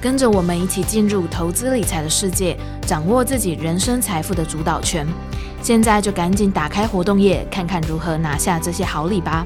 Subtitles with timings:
[0.00, 5.06] 跟着我们一起进入投资理财的世界，掌握自己人生财富的主导权。
[5.62, 9.44] 现在就赶紧打开活动页，看看如何拿下这些好礼吧。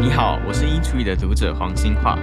[0.00, 2.16] 你好，我是 Eatery 的读者黄新化。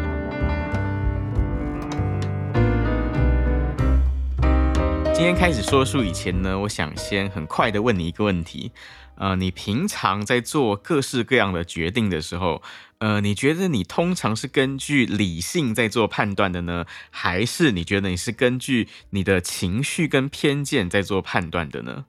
[5.26, 8.72] 今天开始说书以前呢，我想先很快的问你一个问题，
[9.16, 12.62] 呃，你平常在做各式各样的决定的时候，
[13.00, 22.06] 呃，你觉得你通常是根据理性在做判断的呢，还是你觉得你是根据你的情绪跟偏见在做判断的呢？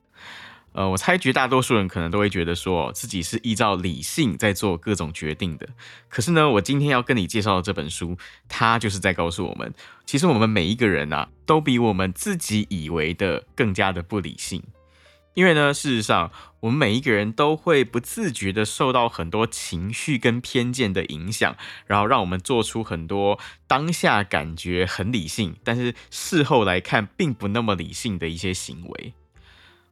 [0.77, 5.67] 呃，我猜绝大多数人可能都会觉得说自己是依照理性在做各种决定的。
[6.11, 9.73] 可是呢，我今天要跟你介绍的这本书，它就是在告诉我们，
[10.05, 14.63] 其实我们每一个人啊，都比我们自己以为的更加的不理性。
[15.33, 29.15] 因为呢，事实上，我们每一个人都会不自觉的受到很多情绪跟偏见的影响，然后让我们做出很多当下感觉很理性，但是事后来看并不那么理性的一些行为。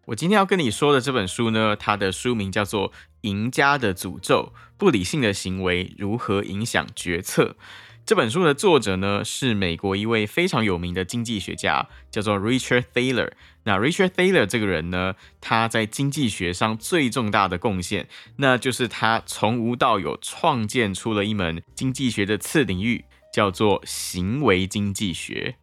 [0.06, 2.90] 我今天要跟你说的这本书呢，它的书名叫做
[3.22, 7.56] 《赢家的诅咒：不理性的行为如何影响决策》。
[8.04, 13.30] 这本书的作者呢，是美国一位非常有名的经济学家，叫做 Richard Thaler。
[13.62, 25.56] 那 Richard Thaler 这个人呢，他在经济学上最重大的贡献，那就是他从无到有创建出了一门经济学的次领域，叫做行为经济学。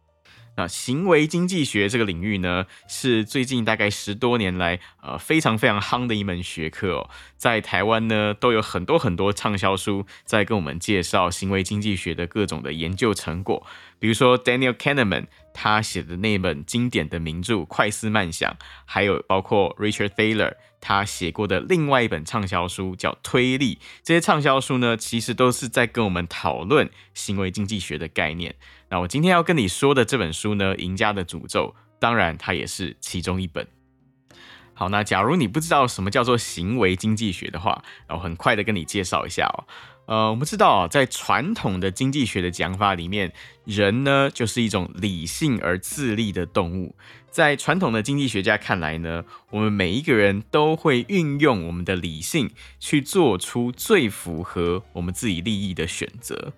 [0.56, 7.10] 那行为经济学这个领域呢，是最近大概十多年来，呃，非常非常夯的一门学科哦。
[7.36, 13.66] 在台湾呢，都有很多很多畅销书在跟我们介绍行为经济学的各种的研究成果。
[13.98, 18.50] 比如说 Daniel Kahneman 他写的那本经典的名著《快思慢想》，
[18.84, 23.76] 还有包括 Richard Thaler 他写过的另外一本畅销书叫《推力》。
[24.02, 28.54] 这些畅销书呢，其实都是在跟我们讨论行为经济学的概念。
[28.88, 33.66] 那我今天要跟你说的这本书呢，《赢家的诅咒》，当然它也是其中一本。
[34.74, 39.64] 好，那假如你不知道什么叫做行为经济学的话，我很快的跟你介绍一下哦。
[40.06, 43.32] 呃，我们知道啊，在传统的经济学的讲法里面，
[43.64, 46.94] 人呢就是一种理性而自立的动物。
[47.30, 56.52] 在传统的经济学家看来呢，我们每一个人都会运用我们的理性去做出最符合我们自己利益的选择。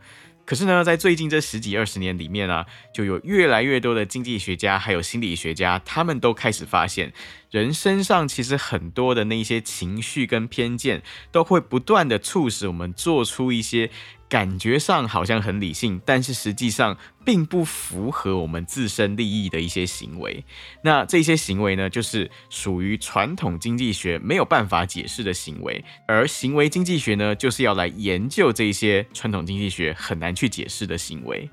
[0.47, 7.13] 可是呢，在最近这十几二十年里面啊，就有越来越多的经济学家还有心理学家，他们都开始发现，
[7.55, 13.91] 人身上其实很多的那些情绪跟偏见，都会不断的促使我们做出一些。
[14.27, 20.45] 感觉上好像很理性，但是实际上并不符合我们自身利益的一些行为。
[20.83, 31.49] 那这些行为呢，就是属于传统经济学没有办法解释的行为，而行为经济学呢，就是要来研究这些传统经济学很难去解释的行为。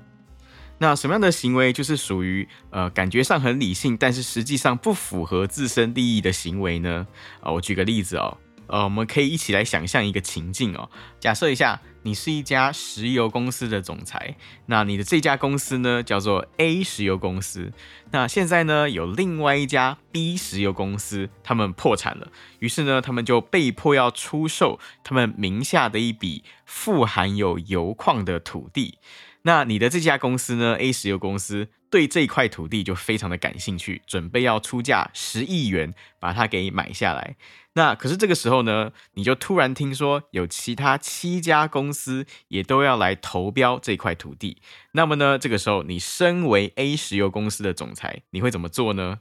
[0.82, 7.06] 那什么样的行为就是属于呃感觉上很理性，但是实际上不符合自身利益的行为呢？
[7.40, 8.36] 啊，我举个例子哦。
[8.66, 10.90] 呃，我们可以一起来想象一个情境哦。
[11.20, 14.34] 假设一下，你是一家石油公司的总裁，
[14.66, 17.70] 那你的这家公司呢，叫做 A 石油公司。
[18.10, 28.98] 那现在呢，有另外一家 B 石油公司，他们破产了，于是呢，他们就被迫要出售他们名下的一笔富含有油矿的土地。
[29.42, 37.36] 那你的这家公司呢，A 石油公司对这块土地就非常的感兴趣，准备要出价十亿元把它给买下来。
[37.74, 44.58] 那可是这个时候呢，你就突然听说有其他七家公司也都要来投标这块土地。
[44.92, 49.20] 那么呢，这个时候你身为 A 石油公司的总裁，你会怎么做呢？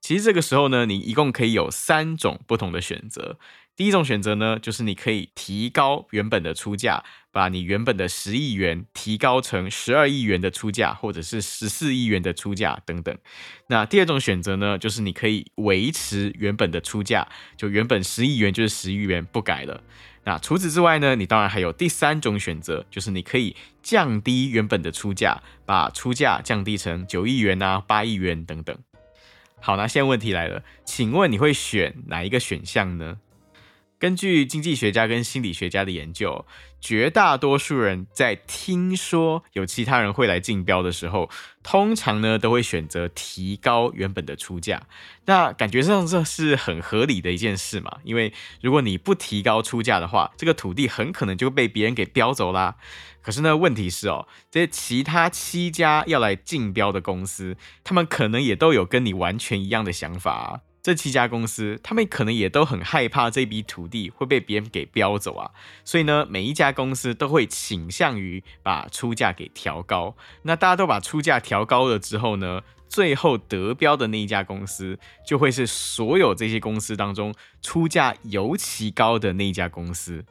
[0.00, 3.38] 其实这个时候呢，你一共可以有三种不同的选择。
[3.78, 13.16] 第一种选择呢，就是你可以提高原本的出价，把你原本的十亿元提高成十二亿元的出价，或者是十四亿元的出价等等。
[13.68, 19.80] 那第二种选择呢，就是你可以维持原本的出价，就原本十亿元就是十亿元不改了。
[20.24, 28.76] 那除此之外呢，你当然还有第三种选择，就是你可以降低原本的出价，把出价降低成九亿元啊、八亿元等等。
[29.60, 33.18] 好，那现在问题来了，请问你会选哪一个选项呢？
[33.98, 36.46] 根据经济学家跟心理学家的研究，
[36.80, 41.28] 绝大多数人在听说有其他人会来竞标的时候，
[41.64, 44.82] 通常呢都会选择提高原本的出价。
[45.24, 47.98] 那感觉上这是很合理的一件事嘛？
[48.04, 52.76] 因为如果你不提高出价的话，这个土地很可能就被别人给标走啦。
[53.20, 60.60] 可是呢，问题是哦，这些其他七家要来竞标的公司，他们可能也都有跟你完全一样的想法啊。
[60.82, 65.50] 这七家公司，他们可能也都很害怕这笔土地会被别人给标走啊，
[65.84, 70.16] 所以呢，每一家公司都会倾向于把出价给调高。
[70.42, 80.24] 那大家都把出价调高了之后呢，最后得标的那一家公司，就会是所有这些公司当中出价尤其高的那一家公司。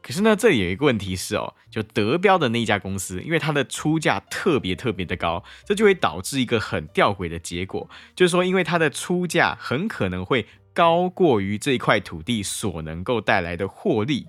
[0.00, 14.26] 可是呢，这里有一个问题是哦，就得标的那一家公司，因为它的出价特别特别的高，这就会导致一个很吊诡的结果，就是说，因为它的出价很可能会高过于这一块土地所能够带来的获利，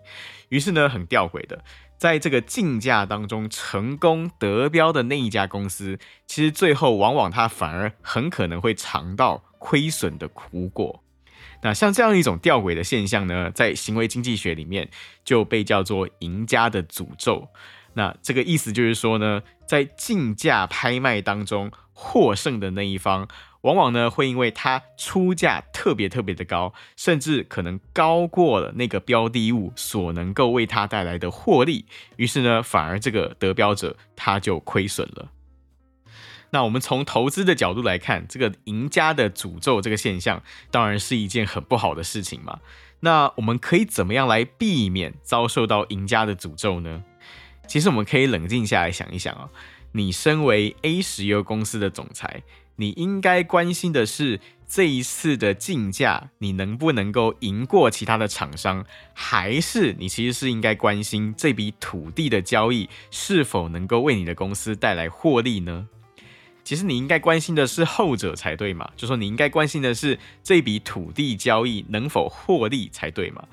[0.50, 1.64] 于是呢，很吊诡的，
[1.98, 11.04] 在这个竞价当中成功得标的那一家公司，其实最后往往它反而很可能会尝到亏损的苦果。
[11.62, 14.90] 那像这样一种吊诡的现象呢，在行为经济学里面
[15.26, 17.50] 就被叫做“赢家的诅咒”。
[17.96, 23.28] 那这个意思就是说呢，在竞价拍卖当中获胜的那一方，
[23.62, 31.86] 往往呢会因为他出价特别特别的高，甚至可能高过了那个标的物所能够为他带来的获利，
[32.16, 35.30] 于是呢，反而这个得标者他就亏损了。
[36.52, 40.42] 那我们从投资的角度来看，这个赢家的诅咒这个现象，
[40.72, 42.60] 当然是一件很不好的事情嘛。
[43.02, 47.04] 那我们可以怎么样来避免遭受到赢家的诅咒呢？
[47.68, 49.50] 其实我们可以冷静下来想一想啊，
[49.92, 52.44] 你身为 A 石油公司的总裁，
[52.78, 65.88] 你应该关心的是这一次的竞价，你能不能够赢过其他的厂商，还是你其实是应该关心这笔土地的交易是否能够为你的公司带来获利呢？
[66.70, 73.44] 其实你应该关心的是后者才对嘛，就说你应该关心的是这笔土地交易能否获利才对嘛。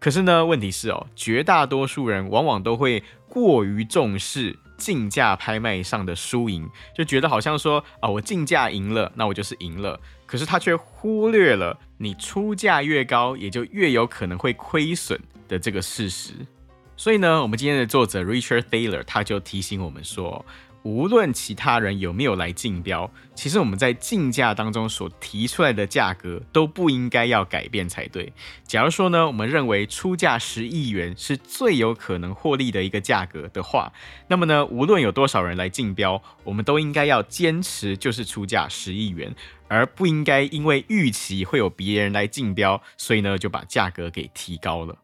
[0.00, 10.00] 可是呢，问题是哦，绝大多数人往往都会过于重视竞价拍卖上的输赢，就觉得好像说啊，我竞价赢了，那我就是赢了。
[10.26, 15.16] 可是他却忽略了你出价越高，也就越有可能会亏损
[15.46, 16.32] 的这个事实。
[16.96, 20.44] 所以呢，我们今天的作者 Richard Thaler 他就提醒我们说。
[20.84, 28.30] 无论其他人有没有来竞标，其实我们在竞价当中所提出来的价格都不应该要改变才对。
[28.64, 33.90] 假如说呢，我们认为出价十亿元是最有可能获利的一个价格的话，
[34.28, 39.34] 那么呢，无论有多少人来竞标，我们都应该要坚持就是出价十亿元，
[39.68, 44.98] 而不应该因为预期会有别人来竞标，所以呢就把价格给提高了。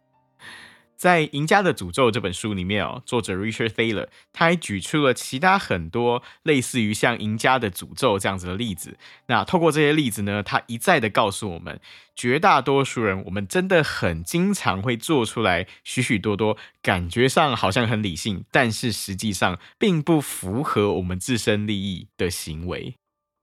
[1.00, 8.98] 在《赢家的诅咒》这本书里面哦，作者 Richard Thaler 他还举出了其他很多类似于像《赢家的诅咒》这样子的例子。
[9.28, 11.80] 那透过这些例子呢，他一再的告诉我们，
[12.14, 22.99] 绝大多数人我们真的很经常会做出来许许多多感觉上好像很理性，但是实际上并不符合我们自身利益的行为。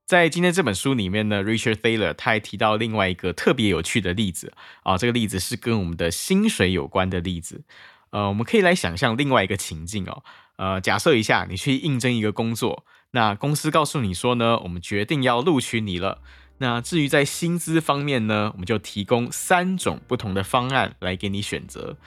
[0.08, 7.62] 在今天这本书里面呢，Richard Thaler 他还提到另外一个特别有趣的例子啊，这个例子是跟我们的薪水有关的例子。
[8.08, 10.24] 呃，我们可以来想象另外一个情境哦，
[10.56, 16.22] 呃，假设一下你去应征一个工作，那公司告诉你说呢，我们决定要录取你了。
[16.60, 21.98] 那至于在薪资方面呢，我们就提供三种不同的方案来给你选择。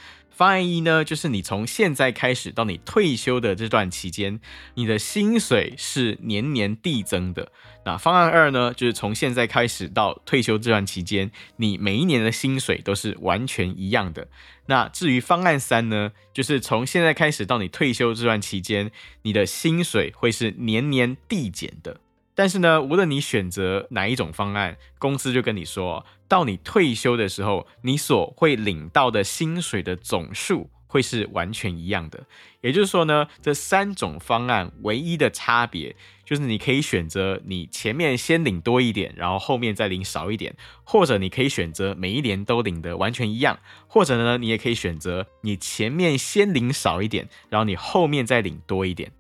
[0.42, 4.40] 方案一呢，就是你从现在开始到你退休的这段期间，
[4.74, 7.52] 你的薪水是年年递增的。
[7.86, 14.30] 那方案二呢，就是从现在开始到退休这段期间，你每一年的薪水都是完全一样的。
[14.66, 18.90] 那至于方案三呢，就是从现在开始到你退休这段期间，
[19.22, 22.00] 你的薪水会是年年递减的。
[22.34, 32.26] 但是呢，无论你选择哪一种方案，公司就跟你说，到你退休的时候，你所会领到的薪水的总数会是完全一样的。
[32.62, 49.12] 也就是说呢，这三种方案唯一的差别就是你可以选择你前面先领多一点，然后后面再领少一点，或者你可以选择每一年都领的完全一样，或者呢，你也可以选择你前面先领少一点，然后你后面再领多一点。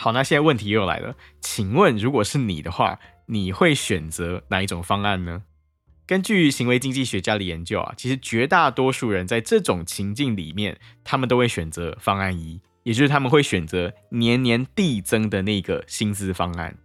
[0.00, 5.42] 好，那现在问题又来了，请问如果是你的话，你会选择哪一种方案呢？
[6.06, 16.78] 根据行为经济学家的研究啊，其实绝大多数人在这种情境里面，他们都会选择方案一，也就是他们会选择年年递增的那个薪资方案。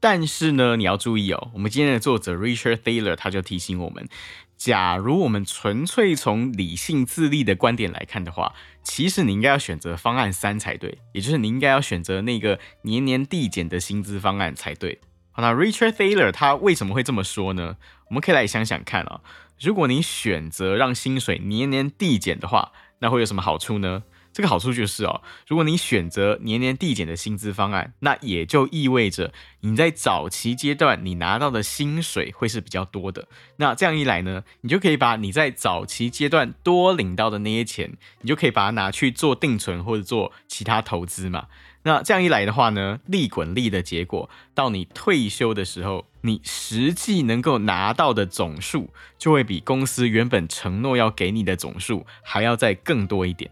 [0.00, 4.08] 但是呢，你要注意哦，我们今天的作者 Richard Thaler 他就提醒我们。
[4.56, 15.00] 假如我们纯粹从理性自立的观点来看的话，其实你应该要选择方案三才对，也就是你应该要选择那个年年递减的薪资方案才对。
[15.32, 17.76] 好，那 Richard Thaler 他为什么会这么说呢？
[18.08, 19.20] 我们可以来想想看啊，
[19.58, 24.04] 如果你选择让薪水年年递减的话，那会有什么好处呢？
[24.34, 33.28] 这个好处就是哦，如果你选择年年递减的薪资方案，那也就意味着你在早期阶段你拿到的薪水会是比较多的。
[33.58, 41.46] 那这样一来呢，你就可以把你在早期阶段多领到的那些钱，你就可以把它拿去做定存或者做其他投资嘛。
[41.84, 53.50] 那这样一来的话呢，利滚利的结果，到你退休的时候，你实际能够拿到的总数就会比公司原本承诺要给你的总数还要再更多一点。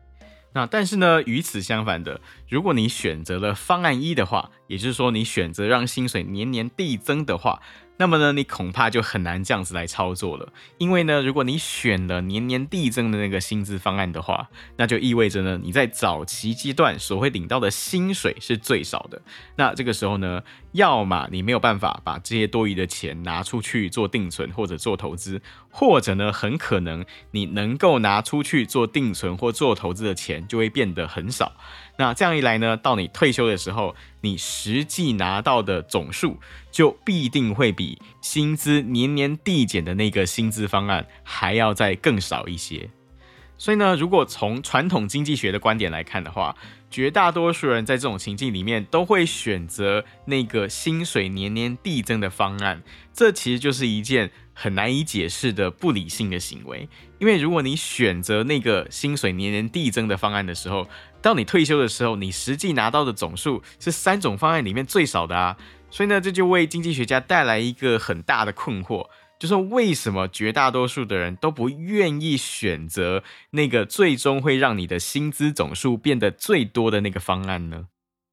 [0.55, 7.61] 那但是呢，与此相反的，如果你选择了方案一的话，也就是说你选择让薪水年年递增的话。
[7.99, 19.23] 那么呢，你恐怕就很难这样子来操作了，因为呢，如果你选了年年递增的那个薪资方案的话，那就意味着呢，你在早期阶段所会领到的薪水是最少的。
[19.57, 31.53] 那这个时候呢，要么你没有办法把这些多余的钱拿出去做定存或者做投资，或者呢，很可能你能够拿出去做定存或做投资的钱就会变得很少。
[31.99, 36.39] 那这样一来呢，到你退休的时候，你实际拿到的总数
[36.71, 42.91] 就必定会比薪资年年递减的那个薪资方案还要再更少一些。
[43.59, 46.57] 所以呢，如果从传统经济学的观点来看的话，
[46.91, 52.83] 绝大多数人在这种情境里面都会选择那个薪水年年递增的方案。
[53.13, 56.89] 这其实就是一件很难以解释的不理性的行为。
[57.19, 60.89] 因为如果你选择那个薪水年年递增的方案的时候，
[61.21, 65.57] 到你退休的时候，你实际拿到的总数是三种方案里面最少的啊，
[65.91, 77.87] 所以呢，这就为经济学家带来一个很大的困惑，就是为什么绝大多数的人都不愿意选择那个最终会让你的薪资总数变得最多的那个方案呢？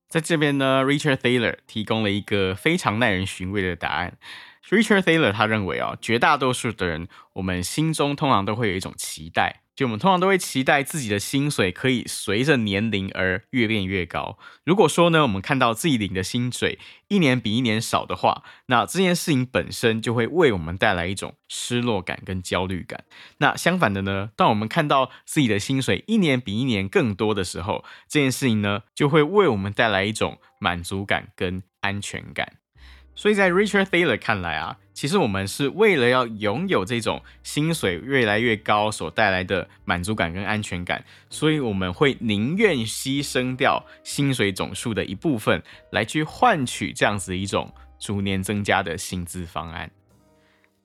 [0.10, 4.18] 在这边呢，Richard Thaler 提供了一个非常耐人寻味的答案。
[4.70, 9.64] Richard Thaler 他认为啊，绝大多数的人，我们心中通常都会有一种期待。
[9.76, 14.38] 就我们通常都会期待自己的薪水可以随着年龄而越变越高。
[14.66, 23.06] 如果说呢，我们看到自己领的薪水一年比一年少的话，那这件事情本身就会为我们带来一种失落感跟焦虑感。
[23.38, 32.59] 那相反的呢，当我们看到自己的薪水一年比一年更多的时候，这件事情呢，就会为我们带来一种满足感跟安全感。
[33.20, 45.62] 所以在 Richard Thaler 看来啊，其实我们是为了要拥有这种薪水越来越高所带来的满足感跟安全感，所以我们会宁愿牺牲掉薪水总数的一部分，
[45.92, 49.92] 来去换取这样子一种逐年增加的薪资方案。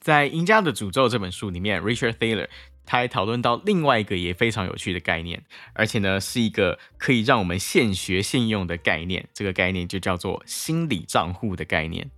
[0.01, 2.49] 在《赢家的诅咒》这本书里面，Richard Thaler
[2.85, 5.41] 他还讨论到另外一个也非常有趣的概念，
[5.73, 12.11] 而且呢是一个可以让我们现学现用的概念，这个概念就叫做心理账户的概念。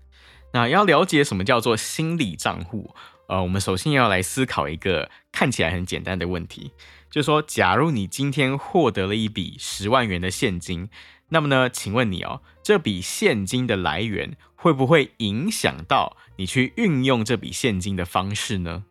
[0.56, 2.94] 那要了解什么叫做心理账户，
[3.26, 6.72] 呃，我们首先要来思考一个看起来很简单的问题，
[7.10, 10.88] 就是说，假如你今天获得了一笔十万元的现金，
[11.28, 18.84] 那么呢，请问你哦，这笔现金的来源会不会影响到你去运用这笔现金的方式呢？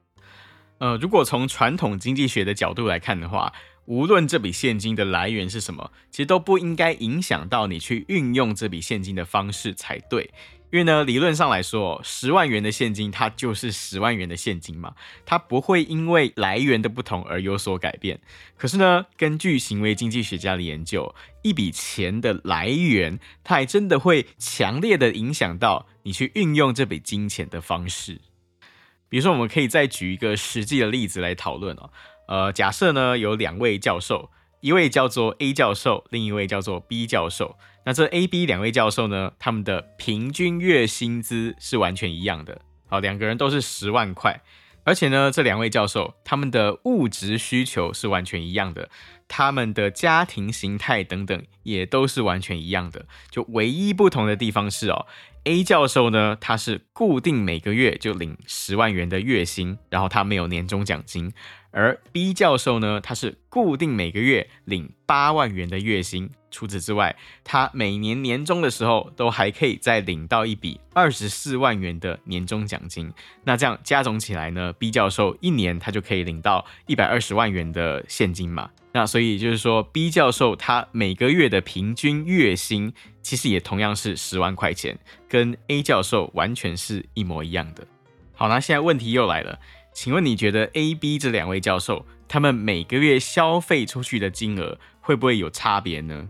[0.78, 3.52] 呃，如果从传统经济学的角度来看的话，
[3.86, 10.30] 无论这笔现金的来源是什么，其实都不应该影响到你去运用这笔现金的方式才对。
[10.76, 14.94] 因为呢，理论上来说，十万元的现金它就是十万元的现金嘛，
[15.26, 18.20] 它不会因为来源的不同而有所改变。
[18.58, 28.20] 可是呢，根据行为经济学家的研究，一笔钱的来源，它还真的会强烈的影响到你去运用这笔金钱的方式。
[29.08, 31.90] 比如说，我们可以再举一个实际的例子来讨论哦。
[32.28, 34.30] 呃，假设呢有两位教授，
[34.60, 37.56] 一位叫做 A 教授，另一位叫做 B 教授。
[37.86, 42.60] 那这 A、B 两位教授呢，他们的平均月薪资是完全一样的。
[42.88, 44.42] 好，两个人都是十万块，
[44.84, 48.90] 而且呢，这两位教授他们的物质需求是完全一样的，
[49.28, 53.06] 他们的家庭形态等等也都是完全一样的。
[53.30, 55.06] 就唯一不同的地方是哦
[55.46, 61.32] ，A 教授呢，他是固定每个月就领十万元的月薪，然后他没有年终奖金。
[61.72, 73.12] 而 B 教授呢，他是固定每个月领八万元的月薪，除此之外，他每年年终的时候都还可以再领到一笔二十四万元的年终奖金。
[73.44, 78.70] 那这样加总起来呢，B 教授一年他就可以领到一百二十万元的现金嘛。
[78.96, 84.98] 那所以就是说，B 教授他每个月的平均月薪其实也同样是十万块钱，
[85.28, 87.86] 跟 A 教授完全是一模一样的。
[88.34, 89.60] 好，那现在问题又来了。
[89.92, 96.30] 请问你觉得 A、B 这两位教授，他们每个月消费出去的金额会不会有差别呢？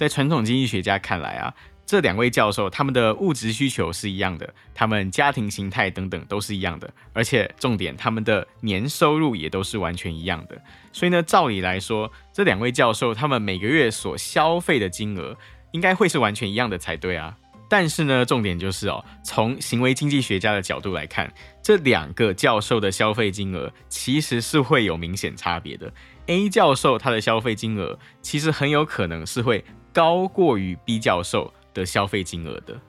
[0.00, 1.52] 在传统经济学家看来啊，
[1.84, 10.58] 这两位教授他们的物质需求是一样的，他们家庭形态等等都是一样的，而且重点，他们的年收入也都是完全一样的。
[10.90, 15.36] 所以呢，照理来说，这两位教授他们每个月所消费的金额
[15.72, 17.36] 应该会是完全一样的才对啊。
[17.68, 21.30] 但是呢，重点就是哦，从行为经济学家的角度来看，
[21.62, 25.92] 这两个教授的消费金额其实是会有明显差别的。
[26.26, 32.80] A 教授他的消费金额其实很有可能是会高过于 B 教授的消费金额的。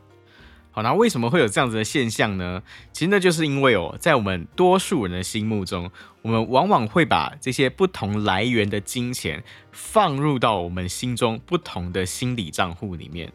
[0.73, 2.63] 好，那为什么会有这样子的现象呢？
[2.93, 5.91] 其实那就是因为哦，在我们多数人的心目中，
[6.21, 9.43] 我们往往会把这些不同来源的金钱
[9.73, 13.33] 放入到我们心中不同的心理账户里面。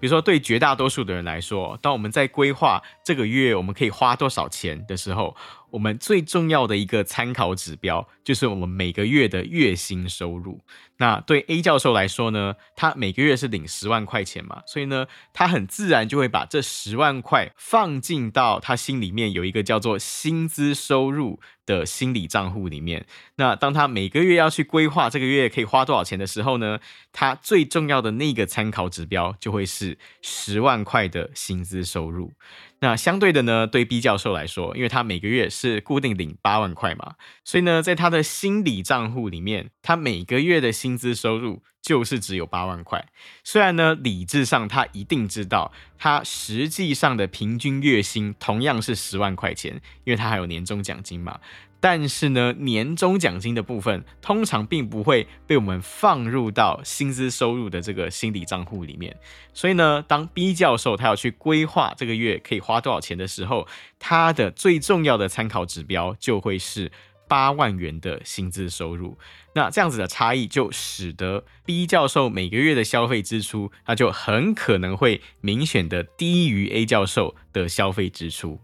[0.00, 5.36] 比如说，对绝大多数的人来说，当我们在规划这个月我们可以花多少钱的时候，
[5.70, 10.60] 我们最重要的一个参考指标就是我们每个月的月薪收入。
[11.00, 23.06] 那对 A 教授来说呢，他每个月是领十万块钱嘛，所以呢，他很自然就会把这十万块放进到他心里面有一个叫做薪资收入的心理账户里面。
[23.36, 26.80] 那当他每个月要去规划这个月可以花多少钱的时候呢，
[27.12, 32.32] 他最重要的那个参考指标就会是十万块的薪资收入。
[32.80, 43.08] 那相对的呢，对 B 教授来说，因为他每个月是固定领八万块嘛，所以呢，在他的心理账户里面，他每个月的薪资收入就是只有八万块。
[43.42, 51.40] 虽然呢，理智上他一定知道，他实际上的平均月薪同样是十万块钱，因为他还有年终奖金嘛。
[51.80, 59.16] 但是呢，年终奖金的部分通常并不会被我们放入到薪资收入的这个心理账户里面。
[59.52, 66.90] 所以呢，当 B 教授他要去规划这个月可以花多少钱的时候，他的最重要的参考指标就会是
[67.28, 69.16] 八万元的薪资收入。
[69.54, 78.60] 那这样子的差异就使得 B 教授每个月的消费支出，那就很可能会明显的低于 A 教授的消费支出。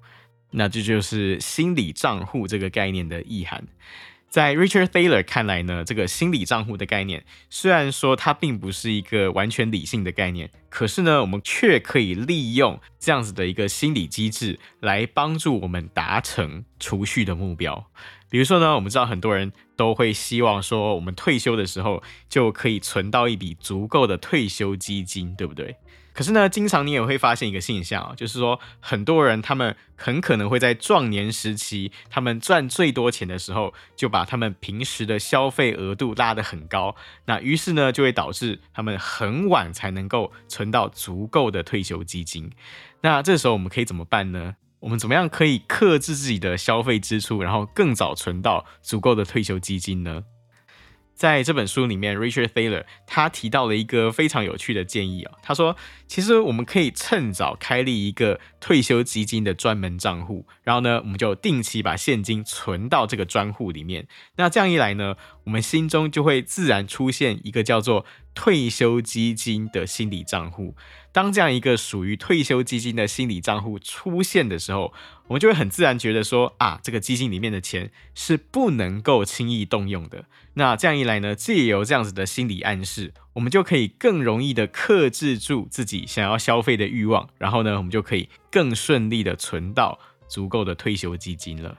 [0.56, 3.64] 那这就是心理账户这个概念的意涵。
[4.28, 17.86] 在 Richard Thaler 看来呢，这个心理账户的概念虽然说它并不是一个完全理性的概念，可是呢，我们却可以利用这样子的一个心理机制来帮助我们达成储蓄的目标。
[18.28, 25.76] 比如说呢，我们知道很多人都会希望说，我们退休的时候就可以存到一笔足够的退休基金，对不对？
[26.14, 36.94] 可是呢，经常你也会发现一个现象啊，就是说很多人他们很可能会在壮年时期，他们赚最多钱的时候，就把他们平时的消费额度拉得很高，
[37.26, 42.50] 那于是呢，就会导致他们很晚才能够存到足够的退休基金。
[43.00, 44.54] 那这时候我们可以怎么办呢？
[44.80, 50.22] 我们怎么样可以克制自己的消费支出，然后更早存到足够的退休基金呢？
[51.14, 55.32] 在这本书里面，Richard Thaler 他提到了一个非常有趣的建议啊。
[55.42, 55.76] 他说，
[56.08, 64.08] 其实我们可以趁早开立一个退休基金的专门账户，然后呢，我们就定期把现金存到这个专户里面。
[64.36, 68.04] 那这样一来呢，我们心中就会自然出现一个叫做
[68.34, 70.74] 退休基金的心理账户。
[71.12, 74.92] 当这样一个属于退休基金的心理账户出现的时候，
[75.28, 80.24] 我们就会很自然觉得说啊，这个基金里面的钱是不能够轻易动用的。
[80.54, 91.78] 那这样一来呢，借由这样子的心理暗示，我们就可以更容易的克制住自己想要消费的欲望，然后呢，我们就可以更顺利的存到足够的退休基金了。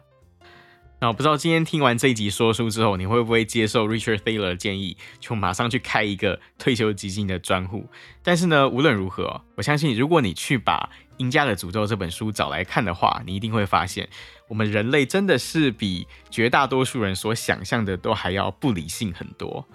[1.01, 7.85] 那我不知道今天听完这一集说书之后，你会不会接受 Richard Thaler 的建议，就马上去开一个退休基金的专户？
[8.23, 14.07] 但是呢，无论如何，我相信如果你去把《赢家的诅咒》这本书找来看的话，你一定会发现，
[14.47, 19.67] 我们人类真的是比绝大多数人所想象的都还要不理性很多。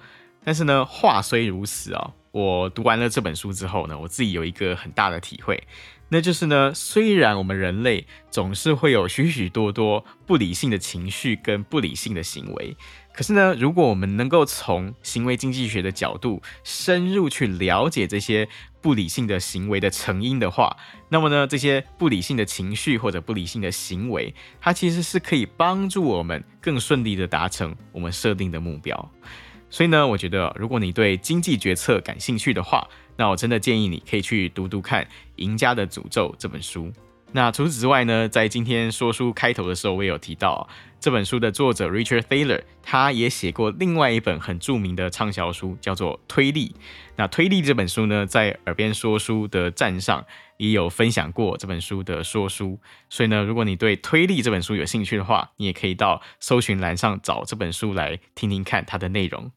[0.42, 5.62] 但是呢，话虽如此啊，我读完了这本书之后呢，我自己有一个很大的体会。
[6.12, 12.76] 那就是呢，虽然我们人类总是会有许许多多不理性的情绪跟不理性的行为，
[13.12, 18.48] 可是呢，如果我们能够从行为经济学的角度深入去了解这些
[18.80, 20.76] 不理性的行为的成因的话，
[21.10, 29.12] 那么呢，这些不理性的情绪或者不理性的行为，它其实是可以帮助我们更顺利的达成我们设定的目标。
[29.70, 35.04] 所以呢，我觉得如果你对经济决策感兴趣的话，那我真的建议你可以去读读看
[35.36, 36.92] 《赢家的诅咒》这本书。
[37.32, 46.70] 那除此之外呢，在今天说书开头的时候，我也有提到这本书的作者 Richard Thaler，他也写过另外一本很著名的畅销书，叫做《推力》。
[47.14, 50.24] 那《推力》这本书呢，在耳边说书的站上
[50.56, 52.76] 也有分享过这本书的说书。
[53.08, 59.52] 所以呢，如果你对《推力》这本书有兴趣的话，你也可以到搜寻栏上找这本书来听听看它的内容。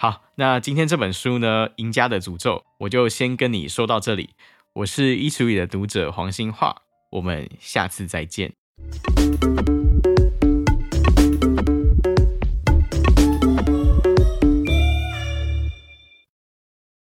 [0.00, 4.30] 好，那今天这本书呢，《赢家的诅咒》，我就先跟你说到这里。
[4.74, 8.54] 我是衣橱里的读者黄兴化，我们下次再见。